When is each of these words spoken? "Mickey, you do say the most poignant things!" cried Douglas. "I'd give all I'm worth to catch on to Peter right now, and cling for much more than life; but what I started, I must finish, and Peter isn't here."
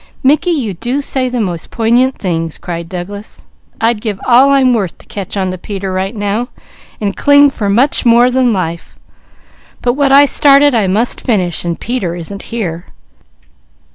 "Mickey, 0.23 0.49
you 0.49 0.73
do 0.73 0.99
say 0.99 1.29
the 1.29 1.39
most 1.39 1.69
poignant 1.69 2.17
things!" 2.17 2.57
cried 2.57 2.89
Douglas. 2.89 3.45
"I'd 3.79 4.01
give 4.01 4.19
all 4.25 4.49
I'm 4.49 4.73
worth 4.73 4.97
to 4.97 5.05
catch 5.05 5.37
on 5.37 5.51
to 5.51 5.59
Peter 5.59 5.93
right 5.93 6.15
now, 6.15 6.47
and 6.99 7.15
cling 7.15 7.51
for 7.51 7.69
much 7.69 8.03
more 8.03 8.31
than 8.31 8.51
life; 8.51 8.95
but 9.79 9.93
what 9.93 10.11
I 10.11 10.25
started, 10.25 10.73
I 10.73 10.87
must 10.87 11.21
finish, 11.21 11.63
and 11.63 11.79
Peter 11.79 12.15
isn't 12.15 12.41
here." 12.49 12.87